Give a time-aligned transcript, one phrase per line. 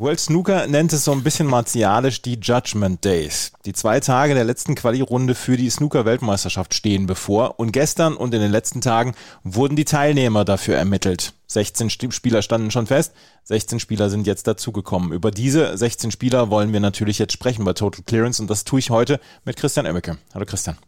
[0.00, 3.50] World Snooker nennt es so ein bisschen martialisch die Judgment Days.
[3.64, 8.40] Die zwei Tage der letzten Quali-Runde für die Snooker-Weltmeisterschaft stehen bevor und gestern und in
[8.40, 11.34] den letzten Tagen wurden die Teilnehmer dafür ermittelt.
[11.48, 13.12] 16 Spieler standen schon fest,
[13.42, 15.10] 16 Spieler sind jetzt dazugekommen.
[15.10, 18.78] Über diese 16 Spieler wollen wir natürlich jetzt sprechen bei Total Clearance und das tue
[18.78, 20.18] ich heute mit Christian Emmeke.
[20.32, 20.78] Hallo Christian.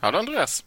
[0.00, 0.64] Hallo Andreas.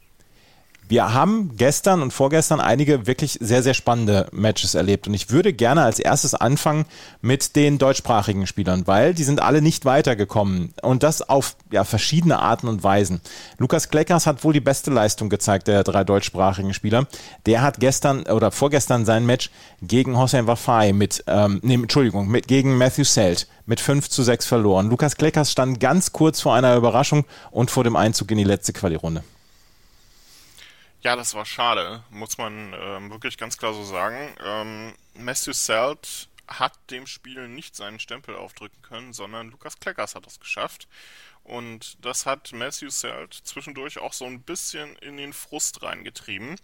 [0.92, 5.08] Wir haben gestern und vorgestern einige wirklich sehr, sehr spannende Matches erlebt.
[5.08, 6.84] Und ich würde gerne als erstes anfangen
[7.22, 10.74] mit den deutschsprachigen Spielern, weil die sind alle nicht weitergekommen.
[10.82, 13.22] Und das auf ja, verschiedene Arten und Weisen.
[13.58, 17.08] Lukas Kleckers hat wohl die beste Leistung gezeigt, der drei deutschsprachigen Spieler.
[17.46, 19.50] Der hat gestern oder vorgestern sein Match
[19.82, 24.46] gegen Hossein Wafai mit, ähm, nee, Entschuldigung, mit, gegen Matthew Selt mit 5 zu 6
[24.46, 24.90] verloren.
[24.90, 28.74] Lukas Kleckers stand ganz kurz vor einer Überraschung und vor dem Einzug in die letzte
[28.74, 29.24] Quali-Runde.
[31.04, 34.36] Ja, das war schade, muss man ähm, wirklich ganz klar so sagen.
[34.46, 40.28] Ähm, Matthew Selt hat dem Spiel nicht seinen Stempel aufdrücken können, sondern Lukas Kleckers hat
[40.28, 40.88] das geschafft.
[41.44, 46.58] Und das hat Matthew Selt zwischendurch auch so ein bisschen in den Frust reingetrieben.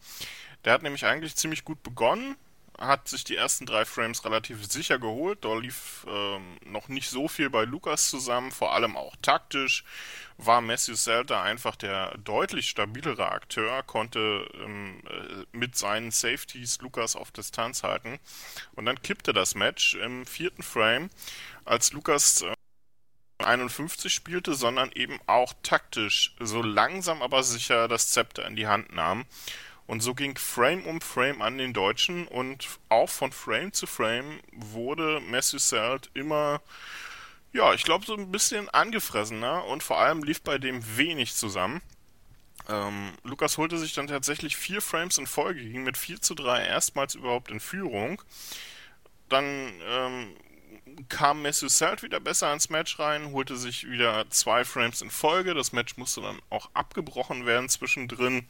[0.66, 2.36] Der hat nämlich eigentlich ziemlich gut begonnen,
[2.78, 5.44] hat sich die ersten drei Frames relativ sicher geholt.
[5.44, 9.84] Da lief ähm, noch nicht so viel bei Lukas zusammen, vor allem auch taktisch
[10.38, 17.16] war Matthew Selter einfach der deutlich stabilere Akteur, konnte ähm, äh, mit seinen Safeties Lukas
[17.16, 18.20] auf Distanz halten.
[18.76, 21.10] Und dann kippte das Match im vierten Frame,
[21.66, 22.54] als Lukas äh,
[23.40, 28.94] 51 spielte, sondern eben auch taktisch so langsam aber sicher das Zepter in die Hand
[28.94, 29.26] nahm.
[29.88, 34.40] Und so ging Frame um Frame an den Deutschen und auch von Frame zu Frame
[34.52, 36.62] wurde Matthew Selt immer,
[37.54, 41.82] ja, ich glaube, so ein bisschen angefressener und vor allem lief bei dem wenig zusammen.
[42.68, 46.66] Ähm, Lukas holte sich dann tatsächlich vier Frames in Folge, ging mit 4 zu 3
[46.66, 48.22] erstmals überhaupt in Führung.
[49.30, 50.36] Dann ähm,
[51.10, 55.54] kam Matthew Selt wieder besser ins Match rein, holte sich wieder zwei Frames in Folge.
[55.54, 58.48] Das Match musste dann auch abgebrochen werden zwischendrin.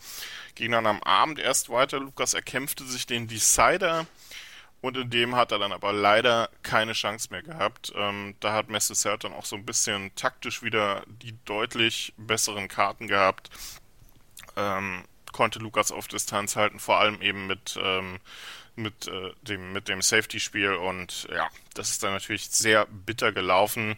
[0.56, 2.00] Ging dann am Abend erst weiter.
[2.00, 4.08] Lukas erkämpfte sich den Decider.
[4.80, 7.92] Und in dem hat er dann aber leider keine Chance mehr gehabt.
[7.96, 12.68] Ähm, da hat Matthew Selt dann auch so ein bisschen taktisch wieder die deutlich besseren
[12.68, 13.50] Karten gehabt.
[14.56, 18.20] Ähm, konnte Lukas auf Distanz halten, vor allem eben mit ähm,
[18.78, 23.98] mit äh, dem mit dem Safety-Spiel und ja, das ist dann natürlich sehr bitter gelaufen.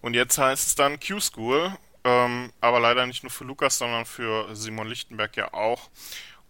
[0.00, 4.54] Und jetzt heißt es dann Q-School, ähm, aber leider nicht nur für Lukas, sondern für
[4.56, 5.90] Simon Lichtenberg ja auch.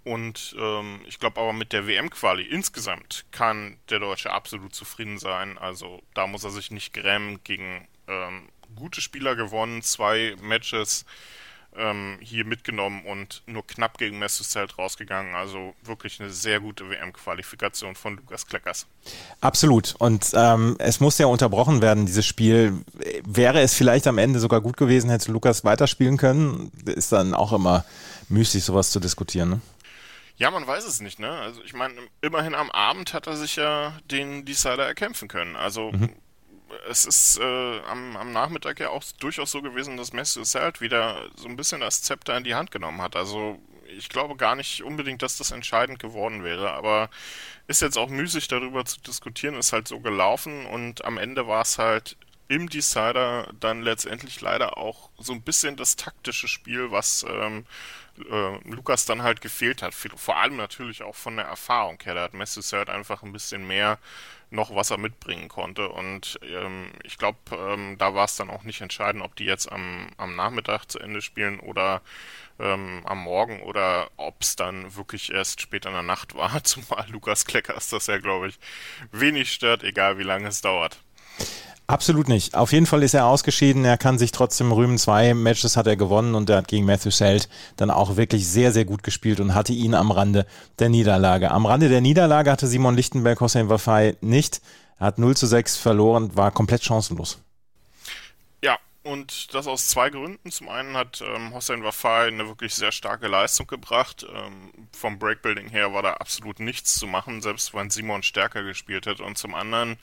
[0.05, 5.59] Und ähm, ich glaube aber mit der WM-Quali insgesamt kann der Deutsche absolut zufrieden sein.
[5.59, 11.05] Also da muss er sich nicht grämen gegen ähm, gute Spieler gewonnen, zwei Matches
[11.77, 15.35] ähm, hier mitgenommen und nur knapp gegen Messerzelt rausgegangen.
[15.35, 18.87] Also wirklich eine sehr gute WM-Qualifikation von Lukas Kleckers.
[19.41, 19.95] Absolut.
[19.99, 22.85] Und ähm, es muss ja unterbrochen werden, dieses Spiel.
[23.25, 26.73] Wäre es vielleicht am Ende sogar gut gewesen, hätte Lukas weiterspielen können?
[26.85, 27.85] Ist dann auch immer
[28.29, 29.51] müßig, sowas zu diskutieren.
[29.51, 29.61] Ne?
[30.37, 31.31] Ja, man weiß es nicht, ne?
[31.31, 35.55] Also ich meine, immerhin am Abend hat er sich ja den Decider erkämpfen können.
[35.57, 36.11] Also mhm
[36.89, 41.29] es ist äh, am, am, Nachmittag ja auch durchaus so gewesen, dass Matthew Selt wieder
[41.37, 43.17] so ein bisschen das Zepter in die Hand genommen hat.
[43.17, 43.59] Also
[43.97, 47.11] ich glaube gar nicht unbedingt, dass das entscheidend geworden wäre, aber
[47.67, 51.63] ist jetzt auch müßig darüber zu diskutieren, ist halt so gelaufen und am Ende war
[51.63, 52.17] es halt
[52.51, 57.65] im Decider dann letztendlich leider auch so ein bisschen das taktische Spiel, was ähm,
[58.29, 59.95] äh, Lukas dann halt gefehlt hat.
[59.95, 62.15] Vor allem natürlich auch von der Erfahrung her.
[62.15, 64.01] Da hat Messi halt einfach ein bisschen mehr
[64.51, 65.91] noch, was er mitbringen konnte.
[65.91, 69.71] Und ähm, ich glaube, ähm, da war es dann auch nicht entscheidend, ob die jetzt
[69.71, 72.03] am, am Nachmittag zu Ende spielen oder
[72.59, 76.65] ähm, am Morgen oder ob es dann wirklich erst später in der Nacht war.
[76.65, 78.59] Zumal Lukas Kleckers das ja, glaube ich,
[79.13, 81.01] wenig stört, egal wie lange es dauert.
[81.91, 82.55] Absolut nicht.
[82.55, 83.85] Auf jeden Fall ist er ausgeschieden.
[83.85, 84.97] Er kann sich trotzdem rühmen.
[84.97, 88.71] Zwei Matches hat er gewonnen und er hat gegen Matthew Selt dann auch wirklich sehr,
[88.71, 90.47] sehr gut gespielt und hatte ihn am Rande
[90.79, 91.51] der Niederlage.
[91.51, 94.61] Am Rande der Niederlage hatte Simon Lichtenberg Hossein Wafai nicht.
[95.01, 97.43] Er hat 0 zu 6 verloren, war komplett chancenlos.
[98.63, 100.53] Ja, und das aus zwei Gründen.
[100.53, 104.25] Zum einen hat ähm, Hossein Wafai eine wirklich sehr starke Leistung gebracht.
[104.33, 109.09] Ähm, vom Breakbuilding her war da absolut nichts zu machen, selbst wenn Simon stärker gespielt
[109.09, 109.19] hat.
[109.19, 109.99] Und zum anderen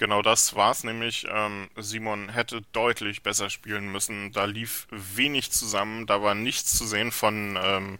[0.00, 1.26] Genau das war es nämlich.
[1.30, 4.32] Ähm, Simon hätte deutlich besser spielen müssen.
[4.32, 6.06] Da lief wenig zusammen.
[6.06, 7.98] Da war nichts zu sehen von, ähm,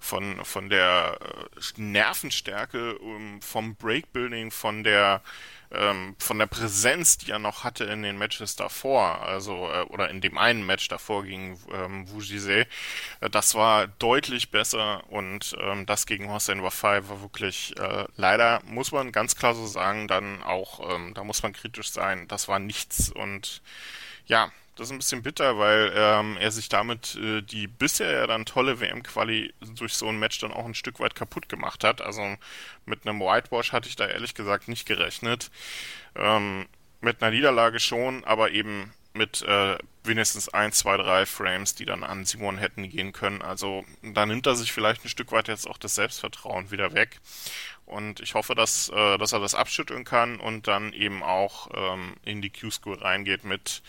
[0.00, 5.20] von, von der äh, Nervenstärke, um, vom Breakbuilding, von der
[5.70, 10.10] ähm, von der Präsenz, die er noch hatte in den Matches davor, also äh, oder
[10.10, 12.66] in dem einen Match davor gegen ähm, Wujise,
[13.20, 18.60] äh, das war deutlich besser und ähm, das gegen Hossein Wafai war wirklich äh, leider,
[18.64, 22.48] muss man ganz klar so sagen, dann auch, ähm, da muss man kritisch sein, das
[22.48, 23.62] war nichts und
[24.26, 28.26] ja, das ist ein bisschen bitter, weil ähm, er sich damit äh, die bisher ja
[28.26, 32.00] dann tolle WM-Quali durch so ein Match dann auch ein Stück weit kaputt gemacht hat.
[32.00, 32.36] Also
[32.84, 35.50] mit einem Whitewash hatte ich da ehrlich gesagt nicht gerechnet.
[36.16, 36.66] Ähm,
[37.00, 42.02] mit einer Niederlage schon, aber eben mit äh, wenigstens ein, zwei, drei Frames, die dann
[42.02, 43.42] an Simon hätten gehen können.
[43.42, 47.20] Also da nimmt er sich vielleicht ein Stück weit jetzt auch das Selbstvertrauen wieder weg.
[47.86, 52.14] Und ich hoffe, dass, äh, dass er das abschütteln kann und dann eben auch ähm,
[52.24, 53.82] in die Q-School reingeht mit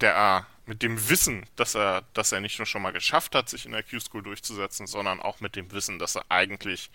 [0.00, 3.66] der mit dem Wissen, dass er, dass er nicht nur schon mal geschafft hat, sich
[3.66, 6.90] in der Q-School durchzusetzen, sondern auch mit dem Wissen, dass er eigentlich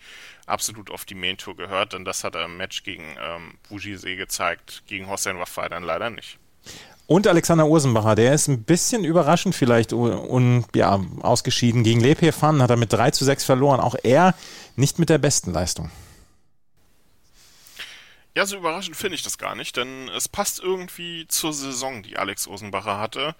[0.46, 3.58] absolut auf die Main Tour gehört, denn das hat er im Match gegen ähm,
[4.16, 6.38] gezeigt, gegen Hossein Wafai dann leider nicht.
[7.06, 11.82] Und Alexander Ursenbacher, der ist ein bisschen überraschend vielleicht und ja, ausgeschieden.
[11.82, 13.80] Gegen Lepe Fan hat er mit 3 zu 6 verloren.
[13.80, 14.34] Auch er
[14.76, 15.90] nicht mit der besten Leistung.
[18.38, 22.18] Ja, so überraschend finde ich das gar nicht, denn es passt irgendwie zur Saison, die
[22.18, 23.34] Alex Osenbacher hatte.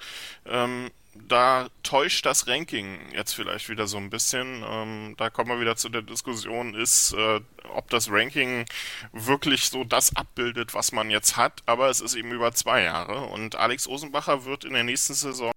[0.45, 4.65] Ähm, da täuscht das Ranking jetzt vielleicht wieder so ein bisschen.
[4.69, 8.65] Ähm, da kommen wir wieder zu der Diskussion, ist, äh, ob das Ranking
[9.13, 11.63] wirklich so das abbildet, was man jetzt hat.
[11.67, 15.53] Aber es ist eben über zwei Jahre und Alex Osenbacher wird in der nächsten Saison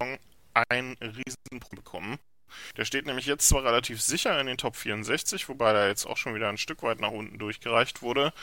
[0.70, 2.20] ein Riesenpunkt bekommen.
[2.76, 6.18] Der steht nämlich jetzt zwar relativ sicher in den Top 64, wobei er jetzt auch
[6.18, 8.34] schon wieder ein Stück weit nach unten durchgereicht wurde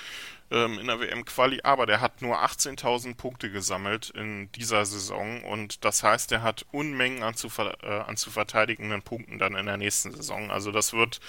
[0.50, 5.84] ähm, in der WM-Quali, aber der hat nur 18.000 Punkte gesammelt in dieser Saison und
[5.84, 9.66] das heißt, er hat Unmengen an zu, ver äh, an zu verteidigenden Punkten dann in
[9.66, 10.50] der nächsten Saison.
[10.50, 11.20] Also das wird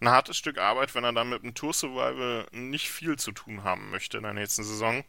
[0.00, 3.64] ein hartes Stück Arbeit, wenn er dann mit dem Tour Survival nicht viel zu tun
[3.64, 5.04] haben möchte in der nächsten Saison.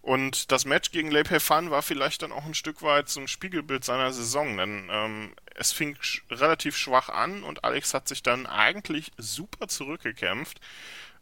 [0.00, 3.28] Und das Match gegen Lei Fan war vielleicht dann auch ein Stück weit so ein
[3.28, 8.22] Spiegelbild seiner Saison, denn ähm, es fing sch relativ schwach an und Alex hat sich
[8.22, 10.60] dann eigentlich super zurückgekämpft.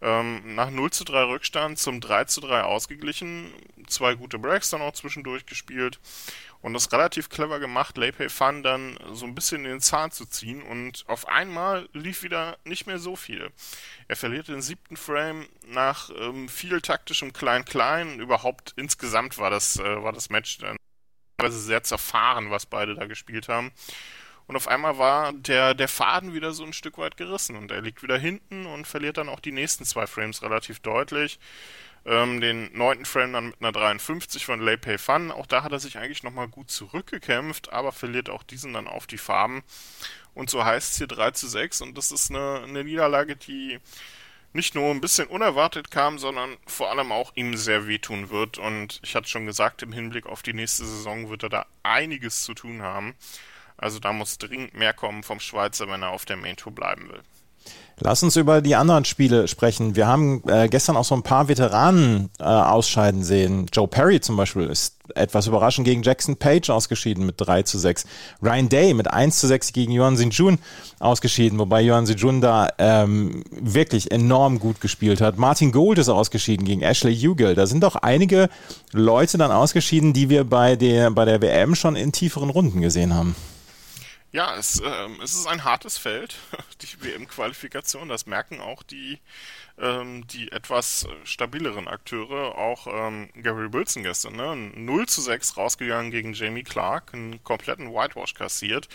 [0.03, 3.53] Ähm, nach 0 zu 3 Rückstand zum 3 zu 3 ausgeglichen,
[3.87, 5.99] zwei gute Breaks dann auch zwischendurch gespielt
[6.61, 10.27] und das relativ clever gemacht, Leipay Fun dann so ein bisschen in den Zahn zu
[10.27, 13.51] ziehen und auf einmal lief wieder nicht mehr so viel.
[14.09, 18.19] Er verliert den siebten Frame nach ähm, viel taktischem Klein-Klein.
[18.19, 20.77] Überhaupt insgesamt war das, äh, war das Match dann
[21.49, 23.71] sehr zerfahren, was beide da gespielt haben.
[24.47, 27.83] Und auf einmal war der, der Faden wieder so ein Stück weit gerissen und er
[27.83, 31.39] liegt wieder hinten und verliert dann auch die nächsten zwei Frames relativ deutlich.
[32.05, 35.33] Ähm, den neunten Frame dann mit einer 53 von Lei Pei Fan.
[35.33, 39.09] Auch da hat er sich eigentlich nochmal gut zurückgekämpft, aber verliert auch diesen dann auf
[39.09, 39.65] die Farben.
[40.33, 43.81] Und so heißt es hier 3 zu 6 und das ist eine, eine Niederlage, die
[44.53, 48.59] nicht nur ein bisschen unerwartet kam, sondern vor allem auch ihm sehr wehtun wird.
[48.59, 52.45] Und ich hatte schon gesagt, im Hinblick auf die nächste Saison wird er da einiges
[52.45, 53.15] zu tun haben.
[53.79, 57.09] Also da muss dringend mehr kommen vom Schweizer, wenn er auf der Main Tour bleiben
[57.09, 57.23] will.
[57.99, 59.97] Lass uns über die anderen Spiele sprechen.
[59.97, 63.67] Wir haben äh, gestern auch so ein paar Veteranen äh, ausscheiden sehen.
[63.73, 68.05] Joe Perry zum Beispiel ist etwas überraschend gegen Jackson Page ausgeschieden mit 3 zu 6.
[68.43, 70.59] Ryan Day mit 1 zu 6 gegen Johan Sinjun
[70.99, 75.39] ausgeschieden, wobei Johan Sinjun da ähm, wirklich enorm gut gespielt hat.
[75.39, 77.55] Martin Gold ist ausgeschieden gegen Ashley Hugel.
[77.55, 78.51] Da sind doch einige
[78.93, 83.15] Leute dann ausgeschieden, die wir bei der, bei der WM schon in tieferen Runden gesehen
[83.15, 83.35] haben.
[84.37, 86.37] Ja, es, ähm, es ist ein hartes Feld,
[86.83, 88.11] die WM-Qualifikation.
[88.11, 89.19] Das merken auch die,
[89.79, 94.37] ähm, die etwas stabileren Akteure, auch ähm, Gary Wilson gestern.
[94.37, 94.55] Ne?
[94.75, 98.91] 0 zu 6 rausgegangen gegen Jamie Clark, einen kompletten Whitewash kassiert.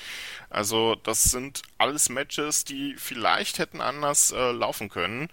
[0.51, 5.27] Also das sind alles Matches, die vielleicht hätten anders äh, laufen können.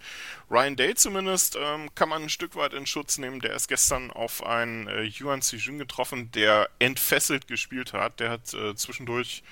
[0.49, 3.41] Ryan Day zumindest ähm, kann man ein Stück weit in Schutz nehmen.
[3.41, 8.19] Der ist gestern auf einen äh, Yuan Sijun getroffen, der entfesselt gespielt hat.
[8.19, 9.43] Der hat äh, zwischendurch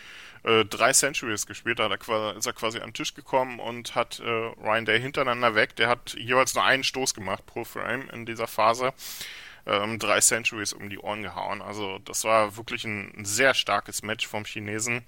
[0.43, 1.79] äh, drei Centuries gespielt.
[1.79, 5.75] Da ist er quasi am Tisch gekommen und hat äh, Ryan Day hintereinander weg.
[5.75, 8.93] Der hat jeweils nur einen Stoß gemacht pro Frame in dieser Phase.
[9.65, 11.61] Ähm, drei Centuries um die Ohren gehauen.
[11.61, 15.03] Also das war wirklich ein, ein sehr starkes Match vom Chinesen.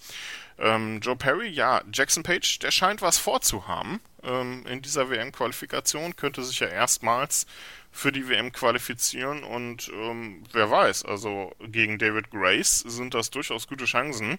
[0.57, 6.43] Ähm, Joe Perry, ja, Jackson Page, der scheint was vorzuhaben ähm, in dieser WM-Qualifikation, könnte
[6.43, 7.47] sich ja erstmals
[7.91, 13.67] für die WM qualifizieren und ähm, wer weiß, also gegen David Grace sind das durchaus
[13.67, 14.37] gute Chancen.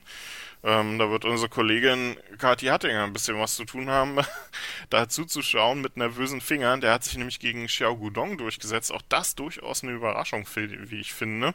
[0.63, 4.19] Ähm, da wird unsere Kollegin Kathi Hattinger ein bisschen was zu tun haben,
[4.91, 6.81] da zuzuschauen mit nervösen Fingern.
[6.81, 8.93] Der hat sich nämlich gegen Xiao Gudong durchgesetzt.
[8.93, 11.55] Auch das durchaus eine Überraschung, wie ich finde.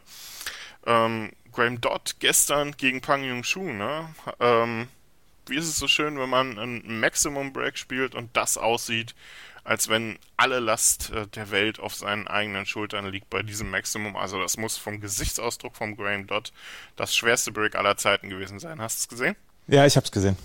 [0.86, 4.14] Ähm, Graham Dodd gestern gegen Pang Yung-Shu, ne?
[4.40, 4.88] Ähm,
[5.46, 9.14] wie ist es so schön, wenn man ein Maximum Break spielt und das aussieht,
[9.66, 14.16] als wenn alle Last äh, der Welt auf seinen eigenen Schultern liegt bei diesem Maximum.
[14.16, 16.52] Also das muss vom Gesichtsausdruck vom Graham Dodd
[16.94, 18.80] das schwerste Break aller Zeiten gewesen sein.
[18.80, 19.36] Hast du es gesehen?
[19.66, 20.36] Ja, ich habe es gesehen.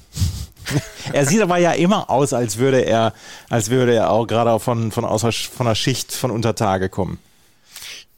[1.13, 3.13] er sieht aber ja immer aus, als würde er,
[3.49, 7.19] als würde er auch gerade von, von, außer, von der Schicht von Untertage kommen.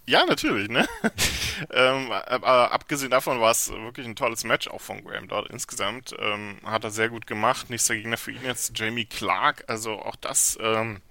[0.06, 0.86] Ja, natürlich, ne?
[1.72, 6.14] ähm, aber abgesehen davon war es wirklich ein tolles Match auch von Graham dort insgesamt.
[6.20, 7.70] Ähm, hat er sehr gut gemacht.
[7.70, 9.64] Nächster Gegner für ihn jetzt Jamie Clark.
[9.68, 11.02] Also auch das ähm,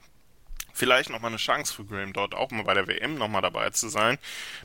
[0.75, 3.89] vielleicht nochmal eine Chance für Graham dort auch mal bei der WM nochmal dabei zu
[3.89, 4.19] sein.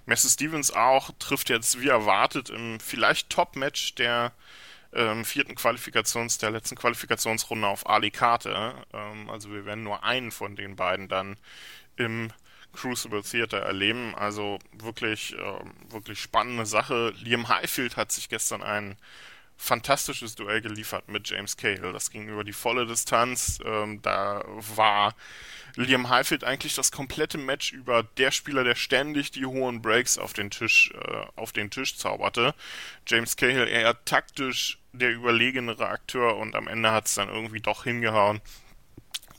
[0.05, 4.34] Messi Stevens auch trifft jetzt wie erwartet im vielleicht Top-Match der
[4.93, 8.75] ähm, vierten Qualifikations, der letzten Qualifikationsrunde auf Ali Karte.
[8.93, 11.38] Ähm, also wir werden nur einen von den beiden dann
[11.96, 12.31] im
[12.74, 14.15] Crucible Theater erleben.
[14.15, 17.13] Also wirklich, äh, wirklich spannende Sache.
[17.19, 18.97] Liam Highfield hat sich gestern ein
[19.57, 21.91] fantastisches Duell geliefert mit James Cahill.
[21.91, 23.59] Das ging über die volle Distanz.
[23.65, 24.43] Ähm, da
[24.75, 25.15] war
[25.75, 30.33] Liam Highfield eigentlich das komplette Match über der Spieler, der ständig die hohen Breaks auf
[30.33, 32.53] den Tisch, äh, auf den Tisch zauberte.
[33.07, 37.83] James Cahill eher taktisch der überlegenere Akteur und am Ende hat es dann irgendwie doch
[37.83, 38.41] hingehauen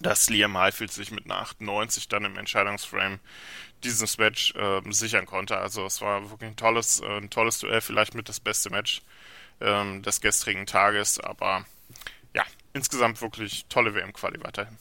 [0.01, 3.19] dass Liam Highfield sich mit einer 98 dann im Entscheidungsframe
[3.85, 5.57] dieses Match äh, sichern konnte.
[5.57, 9.03] Also es war wirklich ein tolles, äh, ein tolles Duell, vielleicht mit das beste Match
[9.61, 11.65] ähm, des gestrigen Tages, aber
[12.35, 14.77] ja, insgesamt wirklich tolle WM-Quali weiterhin.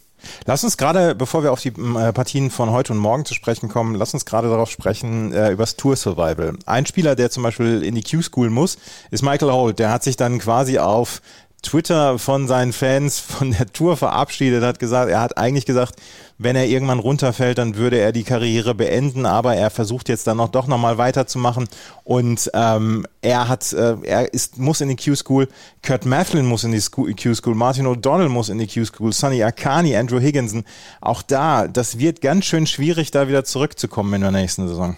[0.45, 3.69] Lass uns gerade, bevor wir auf die äh, Partien von heute und morgen zu sprechen
[3.69, 6.57] kommen, lass uns gerade darauf sprechen, äh, über das Tour Survival.
[6.65, 8.77] Ein Spieler, der zum Beispiel in die Q-School muss,
[9.11, 9.77] ist Michael Holt.
[9.77, 11.21] Der hat sich dann quasi auf
[11.67, 15.95] Twitter von seinen Fans von der Tour verabschiedet, hat gesagt, er hat eigentlich gesagt,
[16.37, 20.37] wenn er irgendwann runterfällt, dann würde er die Karriere beenden, aber er versucht jetzt dann
[20.37, 21.67] noch doch nochmal weiterzumachen
[22.05, 25.49] und ähm, er hat, äh, er ist, muss in die Q-School,
[25.85, 30.19] Kurt Mafflin muss in die Q-School, Martin O'Donnell muss in die Q-School, Sonny Akani, Andrew
[30.19, 30.63] Higginson,
[31.01, 34.95] auch da, das wird ganz schön schwierig, da wieder zurückzukommen in der nächsten Saison.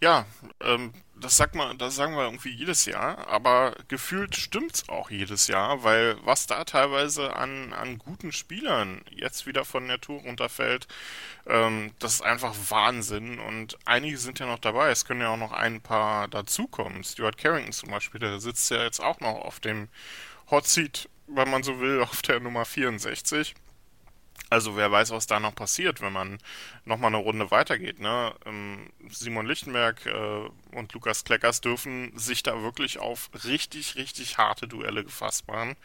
[0.00, 0.24] Ja,
[0.64, 5.46] ähm, das sagt man, das sagen wir irgendwie jedes Jahr, aber gefühlt stimmt's auch jedes
[5.46, 10.86] Jahr, weil was da teilweise an, an guten Spielern jetzt wieder von der Tour runterfällt,
[11.46, 15.36] ähm, das ist einfach Wahnsinn und einige sind ja noch dabei, es können ja auch
[15.36, 17.04] noch ein paar dazukommen.
[17.04, 19.88] Stuart Carrington zum Beispiel, der sitzt ja jetzt auch noch auf dem
[20.50, 23.54] Hot Seat, wenn man so will, auf der Nummer 64.
[24.50, 26.38] Also wer weiß, was da noch passiert, wenn man
[26.86, 28.00] nochmal eine Runde weitergeht.
[28.00, 28.34] Ne?
[28.46, 34.66] Ähm, Simon Lichtenberg äh, und Lukas Kleckers dürfen sich da wirklich auf richtig, richtig harte
[34.66, 35.76] Duelle gefasst machen.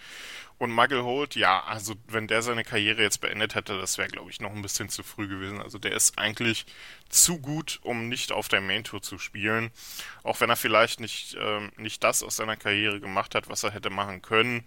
[0.59, 4.29] Und Michael Holt, ja, also wenn der seine Karriere jetzt beendet hätte, das wäre, glaube
[4.29, 5.61] ich, noch ein bisschen zu früh gewesen.
[5.61, 6.65] Also der ist eigentlich
[7.09, 9.71] zu gut, um nicht auf der Main Tour zu spielen.
[10.23, 13.71] Auch wenn er vielleicht nicht, äh, nicht das aus seiner Karriere gemacht hat, was er
[13.71, 14.63] hätte machen können.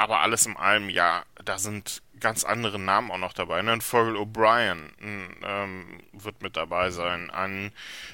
[0.00, 3.60] Aber alles in allem, ja, da sind ganz andere Namen auch noch dabei.
[3.60, 3.72] Ne?
[3.72, 7.30] Ein Vogel O'Brien ähm, wird mit dabei sein.
[7.30, 7.70] Ein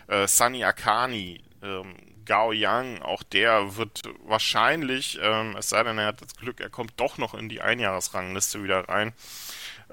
[0.09, 6.07] äh, Sunny Akani, ähm, Gao Yang, auch der wird wahrscheinlich, ähm, es sei denn, er
[6.07, 9.13] hat das Glück, er kommt doch noch in die Einjahresrangliste wieder rein.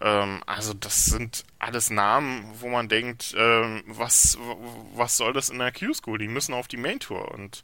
[0.02, 4.40] Ähm, also das sind alles Namen, wo man denkt, ähm, was,
[4.96, 6.18] was soll das in der Q-School?
[6.18, 7.62] Die müssen auf die Main Tour und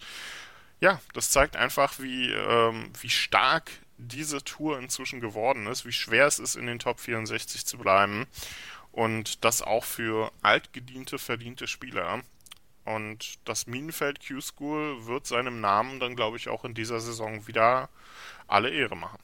[0.82, 6.26] ja, das zeigt einfach, wie, ähm, wie stark diese Tour inzwischen geworden ist, wie schwer
[6.26, 8.26] es ist, in den Top 64 zu bleiben.
[8.92, 12.22] Und das auch für altgediente, verdiente Spieler.
[12.86, 17.90] Und das Minenfeld Q-School wird seinem Namen dann, glaube ich, auch in dieser Saison wieder
[18.48, 19.20] alle Ehre machen.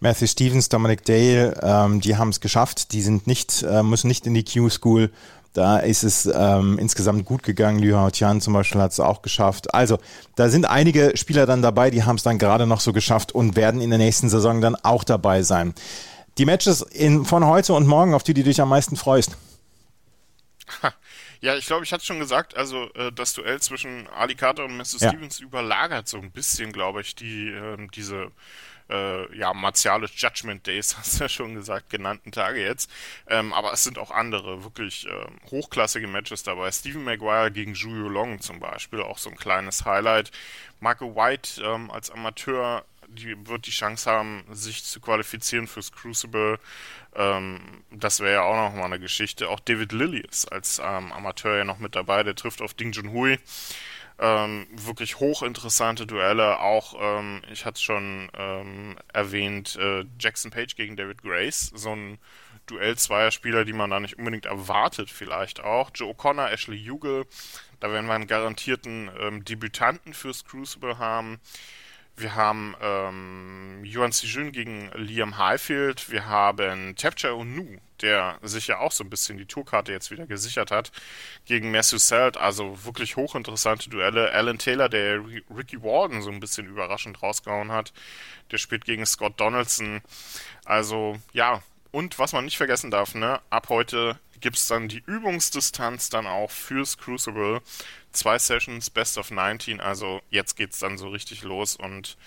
[0.00, 2.92] Matthew Stevens, Dominic Dale, ähm, die haben es geschafft.
[2.92, 5.10] Die sind nicht, äh, müssen nicht in die Q-School.
[5.52, 7.78] Da ist es ähm, insgesamt gut gegangen.
[7.78, 9.74] Liu Hao Tian zum Beispiel hat es auch geschafft.
[9.74, 9.98] Also,
[10.34, 13.54] da sind einige Spieler dann dabei, die haben es dann gerade noch so geschafft und
[13.54, 15.74] werden in der nächsten Saison dann auch dabei sein.
[16.38, 19.36] Die Matches in, von heute und morgen, auf die du dich am meisten freust.
[21.42, 24.76] Ja, ich glaube, ich hatte schon gesagt, also äh, das Duell zwischen Ali Carter und
[24.76, 24.98] Mr.
[25.00, 25.08] Ja.
[25.08, 28.30] Stevens überlagert so ein bisschen, glaube ich, die äh, diese
[28.92, 32.90] äh, ja, martialisch Judgment Days, hast du ja schon gesagt, genannten Tage jetzt.
[33.28, 36.70] Ähm, aber es sind auch andere wirklich äh, hochklassige Matches dabei.
[36.70, 40.30] Stephen Maguire gegen Julio Long zum Beispiel, auch so ein kleines Highlight.
[40.80, 42.84] Marco White ähm, als Amateur
[43.14, 46.58] die wird die Chance haben, sich zu qualifizieren fürs Crucible.
[47.14, 49.48] Ähm, das wäre ja auch noch mal eine Geschichte.
[49.48, 52.22] Auch David Lilly ist als ähm, Amateur ja noch mit dabei.
[52.22, 53.38] Der trifft auf Ding Junhui.
[54.24, 56.60] Ähm, wirklich hochinteressante Duelle.
[56.60, 61.72] Auch, ähm, ich hatte es schon ähm, erwähnt, äh, Jackson Page gegen David Grace.
[61.74, 62.18] So ein
[62.66, 65.90] Duell zweier Spieler, die man da nicht unbedingt erwartet, vielleicht auch.
[65.92, 67.26] Joe O'Connor, Ashley Hugel.
[67.80, 71.40] Da werden wir einen garantierten ähm, Debütanten fürs Crucible haben.
[72.22, 76.08] Wir haben ähm, Yuan Sijun gegen Liam Highfield.
[76.08, 80.26] Wir haben Tapcha Onu, der sich ja auch so ein bisschen die Tourkarte jetzt wieder
[80.26, 80.92] gesichert hat,
[81.46, 82.36] gegen Matthew Selt.
[82.36, 84.30] Also wirklich hochinteressante Duelle.
[84.30, 85.20] Alan Taylor, der
[85.54, 87.92] Ricky Warden so ein bisschen überraschend rausgehauen hat,
[88.52, 90.00] der spielt gegen Scott Donaldson.
[90.64, 91.60] Also ja,
[91.90, 96.26] und was man nicht vergessen darf, ne, ab heute gibt es dann die Übungsdistanz dann
[96.26, 97.62] auch fürs Crucible.
[98.12, 102.18] Zwei Sessions, Best of 19, also jetzt geht es dann so richtig los und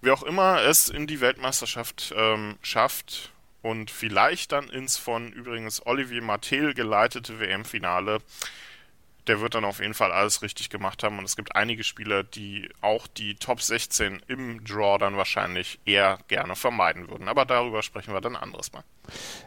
[0.00, 5.84] wer auch immer es in die Weltmeisterschaft ähm, schafft und vielleicht dann ins von übrigens
[5.84, 8.20] Olivier Martel geleitete WM-Finale,
[9.30, 11.18] der wird dann auf jeden Fall alles richtig gemacht haben.
[11.18, 16.18] Und es gibt einige Spieler, die auch die Top 16 im Draw dann wahrscheinlich eher
[16.26, 17.28] gerne vermeiden würden.
[17.28, 18.82] Aber darüber sprechen wir dann anderes Mal.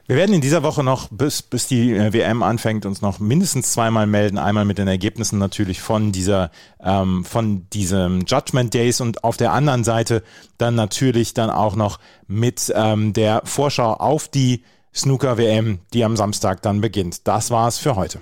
[0.07, 3.73] Wir werden in dieser Woche noch, bis, bis die äh, WM anfängt, uns noch mindestens
[3.73, 4.37] zweimal melden.
[4.37, 6.49] Einmal mit den Ergebnissen natürlich von dieser,
[6.81, 10.23] ähm, von diesem Judgment Days und auf der anderen Seite
[10.57, 14.63] dann natürlich dann auch noch mit ähm, der Vorschau auf die
[14.95, 17.27] Snooker WM, die am Samstag dann beginnt.
[17.27, 18.21] Das war's für heute.